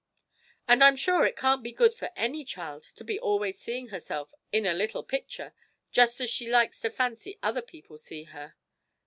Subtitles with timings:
[0.67, 4.33] And I'm sure it can't be good for any child to be always seeing herself
[4.51, 5.53] in a little picture,
[5.91, 8.55] just as she likes to fancy other people see her.